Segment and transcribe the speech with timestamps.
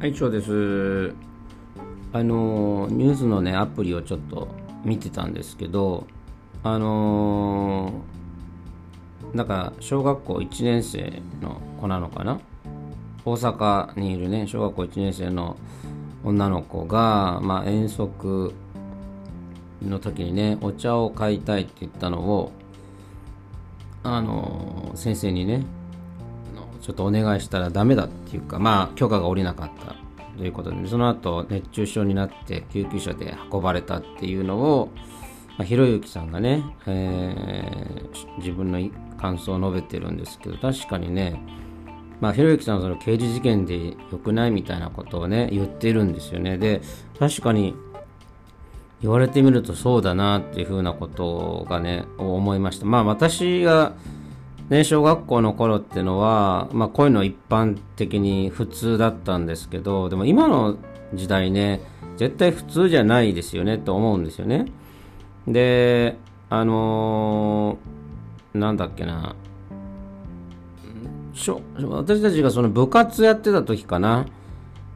[0.00, 1.12] はい、そうです。
[2.14, 4.48] あの、ニュースのね、アプリをちょっと
[4.82, 6.06] 見てたんですけど、
[6.62, 7.92] あの
[9.34, 12.40] なんか、小学校1年生の子なのかな？
[13.26, 15.58] 大阪にいるね、小学校1年生の
[16.24, 18.54] 女の子が、まあ、遠足
[19.82, 22.52] の時にね、お茶を買いたいって言ったのを、
[24.02, 25.62] あの先生にね、
[26.80, 29.94] ちょっとお願いしたらダメだっていうか、まあ、許可が下りなかった
[30.38, 34.90] ということで、その後、熱中症になって救急車で運ばれたっていうのを、
[35.58, 38.80] ま、ひろゆきさんがね、えー自分の
[39.18, 41.40] 感想を述べてるんですけど、確かにね、
[42.20, 46.58] まあ、ひろゆきさんはその刑事事件で良くないみたいなことをね、言ってるんですよね。
[46.58, 46.80] で、
[47.18, 47.74] 確かに、
[49.00, 52.84] 言われてみるとそうだなっていうふうなことがね、思いました。
[52.86, 53.94] まあ私が、
[54.70, 60.76] ね、小学校の頃っていうのは、まあこういうの一般的に普通だったんですけど、でも今の
[61.12, 61.80] 時代ね、
[62.16, 64.66] 絶対普通じゃないですよねと思うんですよね。
[65.46, 66.16] で、
[66.48, 69.36] あのーなんだっけな、
[71.88, 74.26] 私たちがその部活やってた時かな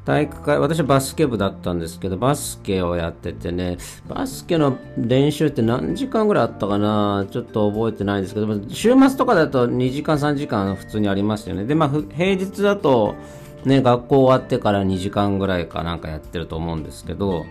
[0.05, 13.15] 体育会私はバスケ部だったんですけどバスケをやっててねバスケの練習って何時間ぐらいあったかなちょっと覚えてないんですけど週末とかだと2時間3時間普通にありますよねでまあ平日だと
[13.65, 17.47] ね学校終わってから2時間ぐらいかなんかやってると思うんですけど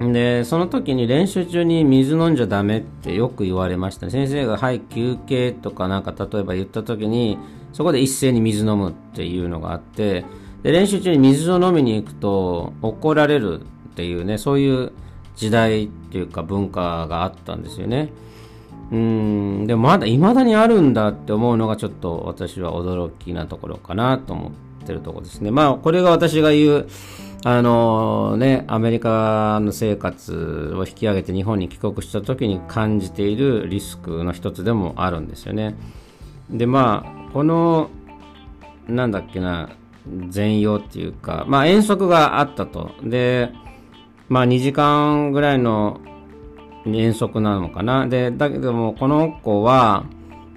[0.00, 4.10] で、その時に練習中に水飲んじゃダメってよく言われました。
[4.10, 7.36] 先生が、はい、休憩とかなんか例えば言った時に、
[7.74, 10.24] そこで一斉に水飲むっていうのがあって、
[10.62, 14.92] で、練習中に水を飲みに行くと怒られるっていうね、そういう
[15.36, 18.12] 時代っていうか文化があったんですよね。
[18.92, 24.52] うん、でもまだ未だにあるんだって思うのがちょっと私は驚きなところかなと思っ
[24.84, 25.50] てるとこですね。
[25.50, 26.88] まあ、これが私が言う、
[27.44, 35.76] あのね、アメリカの生活を引き上げて日本に帰国した時に感じているリスクの一つでもあるんですよね。
[36.50, 37.88] で、まあ、この、
[38.88, 39.70] なんだっけな、
[40.28, 42.92] 全容っていうか、まあ遠足があったと。
[43.02, 43.50] で、
[44.28, 46.00] まあ2時間ぐらいの
[46.86, 48.06] 遠足なのかな。
[48.06, 50.04] で、だけどもこの子は、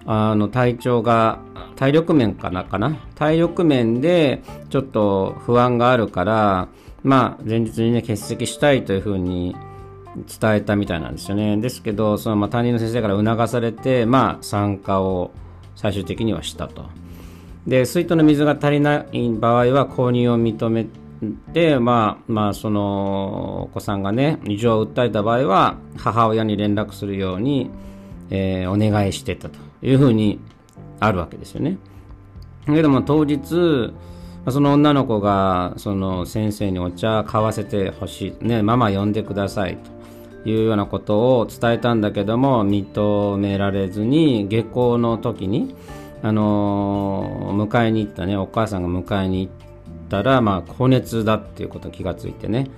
[0.06, 1.40] あの体調が
[1.76, 6.68] 体力面かなかな体力面でちょっと不安があるから
[7.03, 9.56] まあ前日にね欠席したいというふうに
[10.40, 15.32] 伝えたみたいなんですよねですけどそのまあ担任の先生から促されてまあ参加を
[15.76, 16.86] 最終的にはしたと
[17.68, 20.85] で水筒の水が足りない場合は購入を認め
[21.53, 27.69] てまあまあそのお子さんがね異常を訴えた場合は母親に連絡するように、
[28.29, 30.40] えーお願いしてたというふうに
[31.00, 31.78] あるわけですよね。
[32.66, 33.94] けども当日、
[34.50, 39.78] その女の子がその先生にお茶買わせてほしい、ね、ママ呼んでください
[40.44, 45.75] というようなことを伝えたんだけども認められずに下校の時に、
[46.23, 49.53] あのー迎えに行ったねお母さんが迎えに行っ
[50.09, 52.69] たら、まあ、高熱だっていうことに気がついてね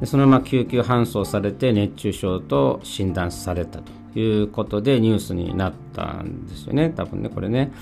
[0.00, 7.72] でそのまま救急搬送されて熱中症と診断されたということでニュースになったんですよね多分ねこれね。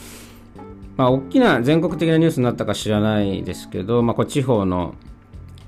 [0.94, 4.94] まあ、大きな全国的なニュースになったか知らないですけど、まあ、これ地方の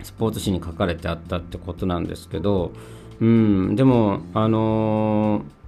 [0.03, 2.72] スポーツ紙に書かれてあったってことなんですけど、
[3.21, 5.64] うん、でも、あのー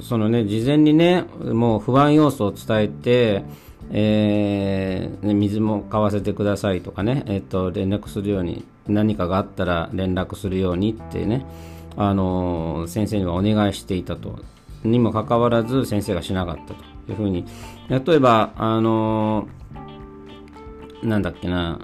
[0.00, 3.44] そのね、事前にね、もう不安要素を伝えて、
[3.90, 11.46] えー水も買わせてくださいとかね、えっと連絡するように、何かがあったら連絡するようにってね、
[11.96, 14.38] あのー先生にはお願いしていたと。
[14.84, 17.46] にもかかわらず先生がしなかったというふうに。
[17.88, 21.78] 例えば、あのーなんだっけな、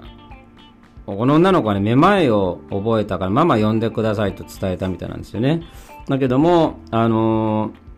[1.05, 5.63] この女の子はね、めまいを覚えたから、ママ呼んでくださいと伝えたみたいなんですよね。
[6.07, 7.90] だけども、あのー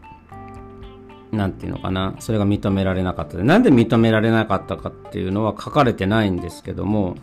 [1.34, 3.44] なんていうのかな、それが認められなかったで。
[3.44, 7.16] なんで認められなかったかっていうのは書かれてないんですけども、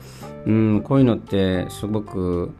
[0.47, 2.51] うん、こういうのってすごく、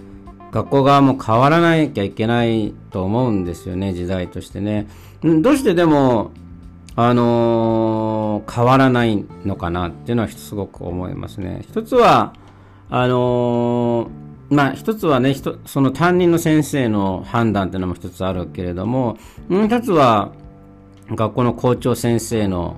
[0.53, 4.89] 学校側も変わらなきゃいけないと思うんですよね、時代としてね。
[5.23, 6.31] どうしてでも、
[6.97, 11.63] あのー変わらないのかなっていうのはすごく思いますね。
[11.69, 12.33] 一つは、
[12.89, 15.35] あのーまあ一つはね、
[15.67, 19.17] その担任の先生の判断っていうのも一つあるけれども、
[19.49, 20.33] もう一つは、
[21.17, 22.77] 学校の校長先生の、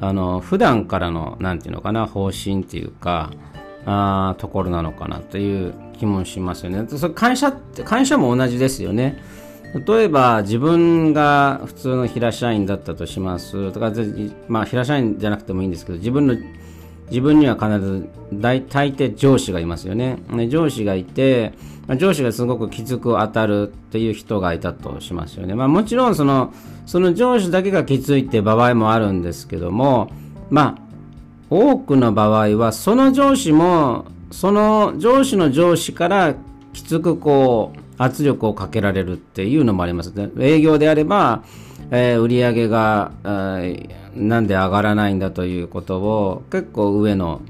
[0.00, 3.30] あの、普段からの、何て言うのかな、方針っていうか、
[3.86, 6.86] あところなのかなという気もしますよね。
[6.88, 9.22] それ会社って、会社も同じですよね。
[9.86, 13.92] 例えば自分が普通の平社員だったとしますとか、
[14.46, 16.36] まあ平社員じゃなくてもいいんですけど、自分の
[17.08, 20.18] 自分には必ず大抵上司がいますよね。
[20.30, 21.52] ね上司がいて、
[21.86, 25.54] まあ、上司がすごくきつく当たるっていう人がいたとしますよね。
[25.54, 26.52] まあ、もちろんその
[26.86, 30.10] その上司だけがきついって場合もあるんですけども、
[30.50, 30.82] まあ、
[31.50, 36.34] 多くの場合はその上司もその上司の上司から
[36.72, 40.30] きつくこう圧力をかけられるっていうのもありますね。
[40.40, 41.44] 営業であれば、
[41.90, 47.42] えー、売り上げが、えー、なんで上がらないんだということを結構上の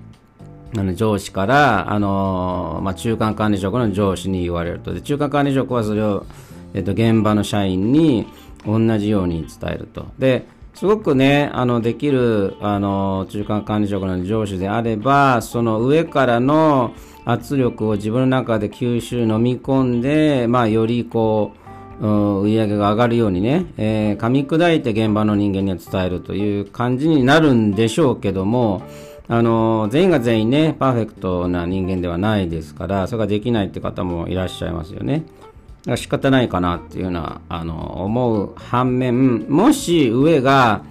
[0.76, 6.26] あの上司から、あの、まあ、中間管理職の上司に言われるとで中間管理職はそれを、
[6.74, 8.26] えーと、現場の社員に
[8.66, 10.06] 同じように伝えると。
[10.18, 16.92] ですごくね、あのできるあの中間管理職の上司であれば、その上からの
[17.24, 21.63] 圧力を自分の中で吸収、飲み込んで、まあ、よりこう、
[22.00, 28.82] 売り上げが上がるようにね、えー、噛み砕いて現場の人間には伝えるという感じになるんでしょうけども、
[29.28, 35.20] あの全員が全員ね、パーフェクトな人間ではないですから、それができないって方もいらっしゃいますよね。
[35.20, 40.82] だから仕方ないかなっていうのはあの思う反面、もし上が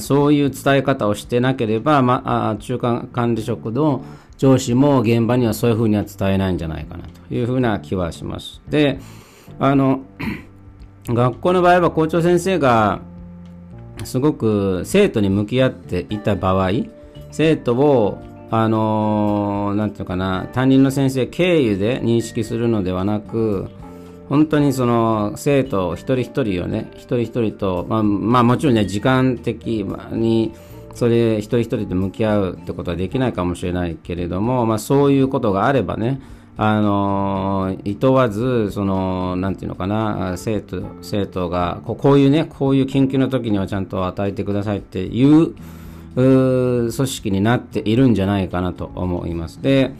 [0.00, 4.02] そういう伝え方をしてなければ、まあ、中間管理職の
[4.36, 8.60] 上司も現場にはそういうふうには伝えないんじゃないかなというふうな気はします。
[8.68, 8.98] で、
[9.58, 10.02] あの
[11.08, 13.00] 学校の場合は校長先生が
[14.04, 16.70] すごく生徒に向き合っていた場合
[17.30, 18.18] 生徒を
[18.50, 23.68] あのなんていうかな担任の先生経由で認識するのではなく
[24.28, 30.52] 本当にその生徒一人一人をね一人一人と、まあ、まあ、もちろんね時間的に
[30.94, 36.20] それ一人一人と向き合うってことはできないかもしれないけれども、まあ、そういうことがあればね
[36.58, 45.54] あのいとわずそのなんていうのかな生徒生徒がこういうねこういう緊急の時にはちゃんと与えてくださいっていう
[46.14, 49.60] 組織になっているんじゃないかなと思います。
[49.60, 49.92] で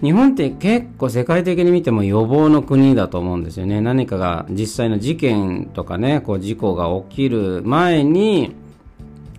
[0.00, 3.82] 日本って結構世界的に見ても予防の国だと思うんですよね。
[3.82, 8.54] 何かが実際の事件とかね、こう事故が起きる前に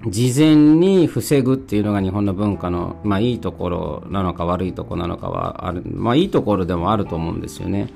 [0.08, 7.90] 事前に防ぐっていうのが日本の文化の、まあ、いいところなのか悪いところなのかはある、まあ、いいところでもあると思うんですよね。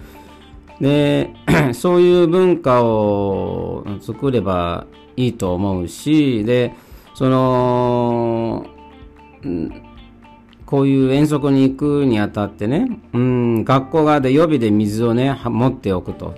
[0.80, 1.32] で、
[1.74, 4.86] そういう文化を作れば
[5.16, 6.74] いいと思うし、で、
[7.16, 8.68] その、
[10.66, 16.36] こういう遠足に行くにあたってね、うん、学校側で予備で水をね、持っておくと。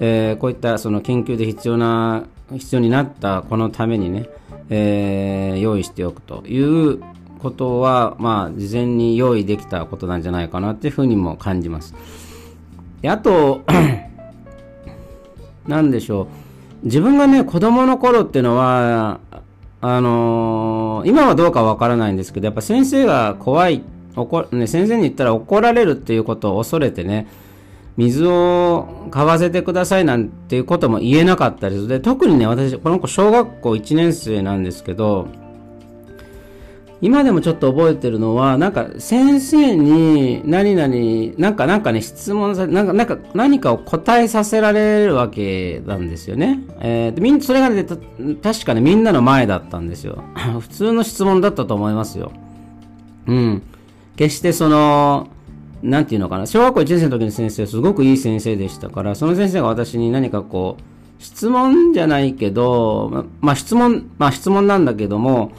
[0.00, 4.28] えー、こういったその研究で必要な、必要になったこのためにね、
[4.70, 7.02] えー、用意しておくという
[7.38, 11.94] ことは、まあ、事前に用意できたことなんじゃないかなっていうふうにも感じます。
[13.00, 13.62] であと、
[15.66, 16.26] 何でしょう。
[16.84, 19.20] 自分がね、子供の頃っていうのは、
[19.80, 23.82] あのー、今はどうかわからないんですけど、やっぱ先生が怖い、
[24.16, 27.28] 怒ね、先生に言ったら怒られるっていうことを恐れてね、
[27.98, 31.88] 水を買わせてくださいなんていうことも言えなかったです。
[31.88, 35.26] で特にね私この子小学校1年生なんですけど
[37.00, 50.22] 今でもちょっと覚えてるのはなんか先生に何々なんかなんかね質問さなんかなんか何かを答えさせられるわけなんですよね、えー、でみんそれがね確かねみんなの前だったんですよ。
[50.60, 52.30] 普通の質問だったと思いますよ。
[53.26, 53.62] うん。
[54.16, 55.28] 決してその
[55.82, 65.52] なんていうのかな、小学校1年生の時の先生、すごくいい先生でしたから、その先生が私に何かこう、質問じゃないけど、ま、まあ質問、まあ質問なんだけども、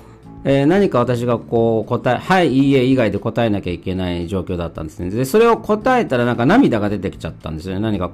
[0.46, 5.10] えー、何か私がこう答え、はい、いいえ以外で答えなきゃいけない状況だったんですね。
[5.10, 7.82] で、それを答えたらなんか涙が出てきちゃったんですよね。
[7.82, 8.12] 何か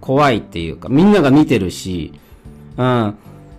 [0.00, 2.12] 怖いっていうか、みんなが見てるし、
[2.76, 3.14] うん。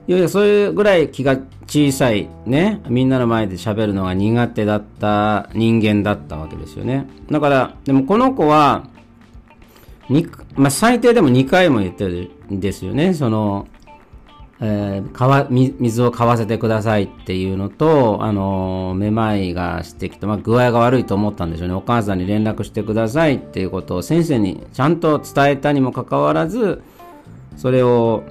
[0.08, 7.08] いやいや、そういうぐらい気が小さい、ね、みんなの前で喋るのが苦手だった人間だったわけですよね。
[7.32, 8.88] だから、でもこの子は、
[10.56, 13.14] まあ、最低でも2回も言ってるんですよね。
[13.14, 13.68] その、
[14.60, 21.74] えー、かわ水を買わせてくださいっていうのと、あの、めまいがしてきて、まあ、具合が悪いと思ったんでしょうね。
[21.74, 26.82] お母さんに連絡してくださいっていうことを先生にちゃんと伝えたにもかかわらず、
[27.56, 28.24] それを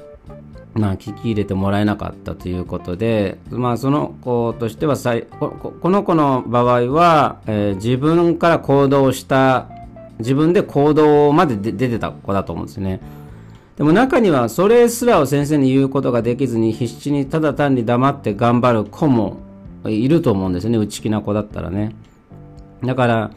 [0.75, 4.97] まあ、聞き入れてもらえなかったということで、まあ、その子としては
[5.39, 9.69] こ、の子の場合は、えー、自分から行動した、
[10.19, 13.01] 自分で行動まで出てた子だと思うんですね。
[13.77, 19.39] でも中にはそれすらを先生に言うことができずに必死にただ単に黙って頑張る子も
[19.87, 20.79] いると思うんですね。
[20.79, 21.95] 内気な子だったらね。
[22.85, 23.31] だから、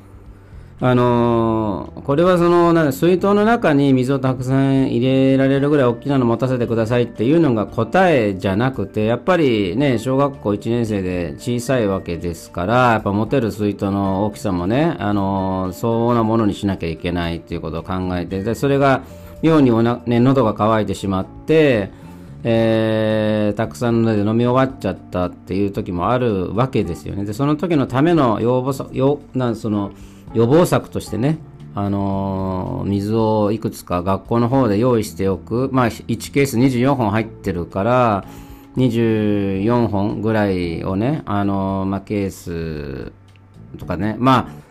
[0.82, 19.02] あのー、これはそのなん水筒の中に水をたくさん入れられるぐらい大きなの持たせてくださいっていうのが答えじゃなくてやっぱりね小学校1年生で小さいわけですからやっぱ持てる水筒の大きさもね、あのー、相応なものにしなきゃいけないっていうことを考えてでそれが
[19.42, 21.90] 妙におな、ね、喉が渇いてしまって
[22.48, 27.26] えー、たくさんので飲み終わっちゃったっていう時もあるわけですよね。
[27.26, 29.92] でその時のための要望要なその
[30.36, 31.40] 予防策としてね、
[31.74, 38.26] あのー、水をいくつか学校の方で用意しておく、まあ、1ケース24本入ってるから、
[38.78, 43.12] 24本ぐらいをね、あのー、まあ、ケース
[43.80, 44.65] とかね、まあ、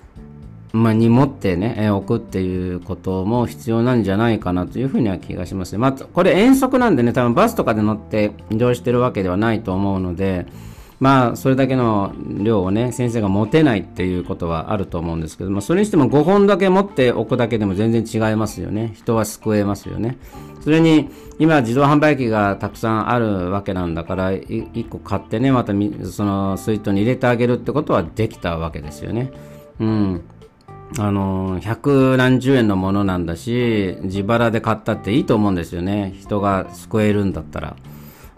[0.75, 5.79] まあ、に持ってね、えー、置くっていうことも必要なんじゃないかなというふうには気がします。
[5.79, 10.47] まあ、これ遠足なんでね、多分バスとかで乗って移動してるわけではないと思うので、
[10.99, 12.13] まあ、それだけの
[12.43, 18.95] 量をね、先生が持てないっていうことはあると思うんですけど、まあ、それにしても5本だけ持っておくだけでも全然違いますよね。
[18.97, 20.19] 人は救えますよね。
[20.63, 25.73] それに、今自動販売機がたくさんあるわけなんだから、1個買ってね、また
[26.11, 29.31] その水筒に入れてあげるってことはできたわけですよね。
[29.81, 30.23] うん。
[30.99, 36.15] あの、百何十円のものなんだし、自腹で買ったっていいと思うんですよね。
[36.21, 37.77] 人が救えるんだったら。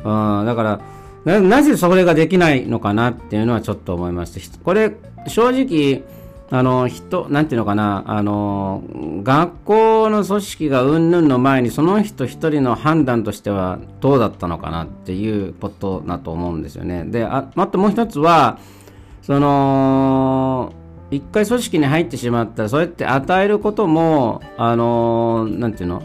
[0.05, 0.81] うん、だから、
[1.25, 4.93] ななぜそれができないのかなっていうのはちょっと思いまして、これ、
[5.26, 6.05] 正直、
[6.50, 8.85] あの、人、なんていうのかな、あの、
[9.25, 17.05] 学校の組織がうんぬんの前に、その人一人の判断としてはどうだったのかなっていうことだと思うんですよね。
[17.05, 18.59] で、あ、あともう一つは、
[19.23, 20.73] その、
[21.11, 26.03] 一回組織に入ってしまったら、そうやって与えることも、あの、なんていうの？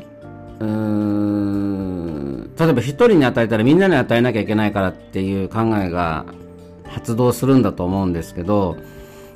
[0.59, 6.25] うーん例えば一人に与えたらみんなに与えなきゃいけないからっていう考えが
[6.83, 8.77] 発動するんだと思うんですけど、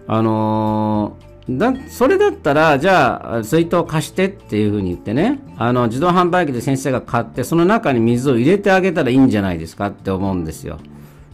[0.06, 1.18] あの、
[1.50, 10.78] だそれだったら、じゃあ、水筒貸してっていうふうに言ってね、あの、自動販売機で先生が買って、その中に水を入れてあげたらいいんじゃないですかって思うんですよ。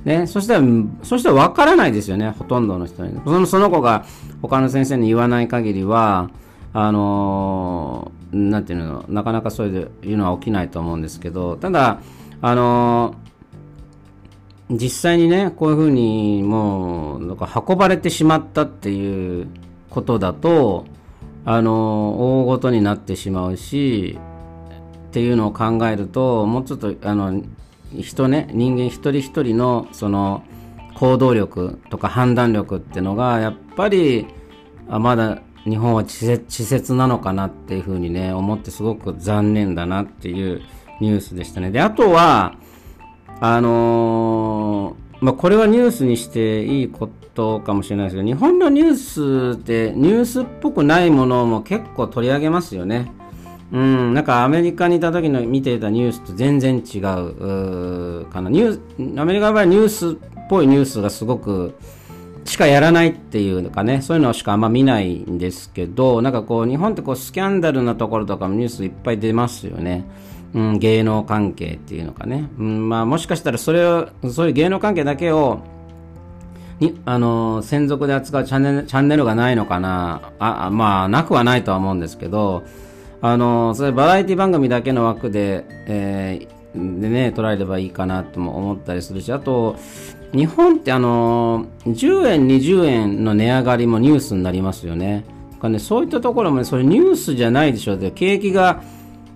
[0.05, 0.67] ね、そしたら、
[1.03, 3.19] そしたら分からないですよね、ほとんどの人に。
[3.23, 4.05] そのその子が
[4.41, 6.29] 他の先生に言わない限りは、
[6.73, 11.99] あのー、なんていうの、なかなかそういうのは起きないと思うんですけど、ただ、
[12.41, 19.47] あのー、実際にね、こういうふうにもう、なんか運ばれてしまったっていう
[19.89, 20.85] ことだと、
[21.45, 24.17] あのー、大ごとになってしまうし、
[25.09, 27.43] っていうのを考えると、もうちょっと、あの、
[27.99, 30.43] 人ね、人間一人一人の、その、
[30.95, 34.27] 行動力とか判断力っていうのが、やっぱり、
[34.89, 40.61] あまだ日本は稚拙なのかなっていうふうにね、思ってすごく残念だなっていう
[40.99, 41.71] ニュースでしたね。
[41.71, 42.55] で、あとは、
[43.39, 48.95] あのー、まあ、これはニュースにしていいことかもしれないですけど、日本のニュー
[49.55, 53.11] スってニュースっぽくないものも結構取り上げますよね。
[53.71, 58.49] うん、なんかアメリカにいた時の見ていたニュースと全然違うかな。
[58.49, 60.15] ニュー、アメリカの場合ニュースっ
[60.49, 61.73] ぽいニュースがすごく、
[62.43, 70.05] しかやらないっていうかね、そういうのしかあんま見ないんですけど、なんかこう、日本ってこう、スキャンダルなところとかもニュースいっぱい出ますよね。
[70.53, 72.49] うん、芸能関係っていうのかね。
[72.59, 75.59] うん、まあもしかしたらそれを、そういう芸能関係だけを、
[76.81, 80.33] に、あの、専属で扱うチャンネル、チャンネルがないのかな。
[80.39, 82.63] あ、まあ、なくはないとは思うんですけど、
[83.21, 89.75] あの、それバラエティ番組だけの枠で、えー、でね、捉えればいいかなとも思ったりするし、あと、
[90.33, 95.25] 日本ってあの10円、20円の値上がりもニュースになりますよね。
[95.61, 98.81] ねそういったところも、ね、それニュースじゃないでしょう、景気が、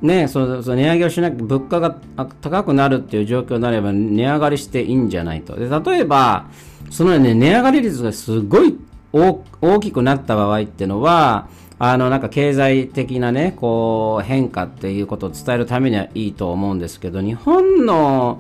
[0.01, 1.95] ね、そそ値上げをしなきゃ物価が
[2.41, 5.55] 高くなるっていう状況になれば値上がりしていいんじゃないと。
[5.55, 6.47] で例えば、
[6.89, 8.75] そのね、値上がり率がすごい
[9.11, 18.39] 大きくなった場合っていうのは、あの、なんか経済的なね、こう、変化っていうことを伝えるためにはいいと思うんですけど、日本の、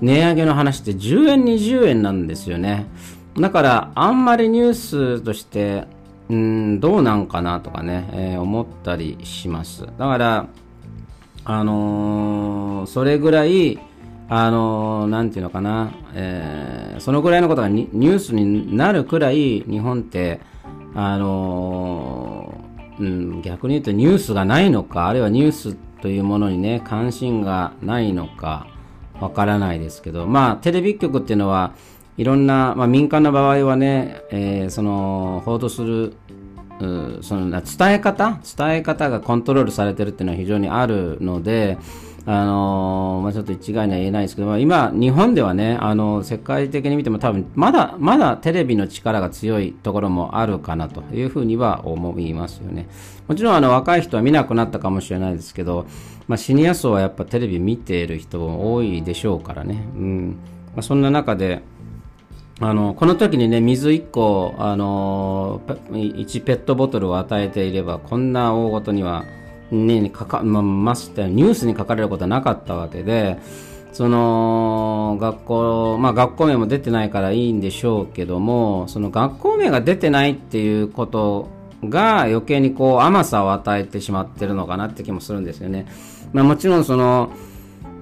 [0.00, 2.86] 値上げの話って10円、20円なんですよね。
[3.38, 5.86] だから、あんまりニュースとして、
[6.28, 9.86] うん、どうなんかなとかね、えー、思ったりします。
[9.86, 10.46] だから、
[11.44, 13.78] あのー、それぐらい、
[14.28, 20.40] あのー、なんていうのかな、えー、そのぐらいのことがニュースになるくらい、日本って、
[20.94, 22.17] あの、
[23.00, 28.66] うん、逆に言うとニュースがないのか、あるいはニュースというものにね、関心がないのか、
[29.20, 31.74] わからないですけど、まあ、テレビ局っていうのは、
[32.16, 36.14] いろんな、まあ、民間の場合はね、えー、その、報道する、
[37.22, 38.38] その伝え方？
[38.56, 41.76] 伝え方がコントロールされてるっていうのは非常にあるので、
[42.30, 52.86] あのまあ、ちょっと一概には言えないですけど、まあ、今、日本ではね、あの世界的に見ても多分まだまだテレビの力が強いところもあるかなというふうには思いますよね。
[53.28, 55.86] もちろんあの若い人は見なくなったかもしれないですけど、
[56.26, 59.88] まあ、シニア層はやっぱテレビ見ている人も多いでしょうからね。
[59.94, 60.36] うん
[60.74, 61.62] まあ、そんな中で、
[62.60, 69.24] あのこの時にね水1個あの1ペットボトルを与えていればこんな大ごとには
[69.70, 73.38] ね、かか、まましてニュースに書かれることはなかったわけで、
[73.92, 81.48] その学校、まあ学校名も出てないからいいんでしょうけども、その学校名が出てないっていうこと
[81.84, 85.86] が余計にこう甘さを与えてしまってるのかなって気もするんですよね。
[86.32, 87.30] まあもちろんその、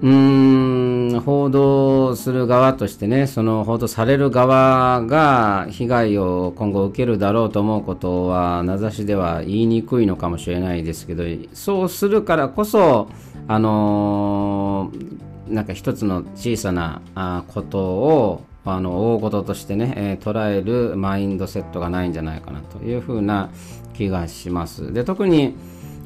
[0.01, 11.23] うーん、報道する側としてね、その報道される側が被害を今後受けるだろうと思うことは、名指しでは言いにくいのかもしれないですけど、
[11.53, 13.09] そうするからこそ、
[13.47, 17.01] あのー、なんか一つの小さな
[17.47, 23.49] ことを、あの大事としてね、捉えるマインドセットがないんじゃないかなというふうな
[23.93, 24.93] 気がします。
[24.93, 25.55] で特に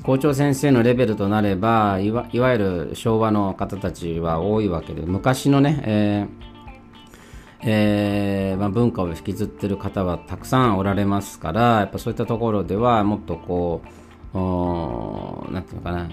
[0.04, 6.52] 校長先生のレベルとなればいわゆる昭和の方たちは多いわけで昔のね、えー
[7.64, 13.82] えーまあ、文化を引きずってる方はたくさんおられますからやっぱそういったところではもっとこ
[14.34, 16.10] う何て言うのかな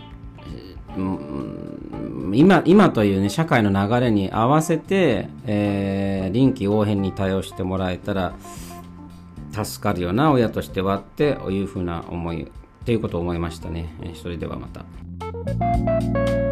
[2.34, 8.34] 今今という、ね、社会の流れに合わせて、えー、臨機応変に対応してもらえたら
[9.52, 12.50] 助かるよな親としてはっていうふうな思い
[12.88, 13.90] っていうことを思いましたね。
[14.14, 16.47] それではまた。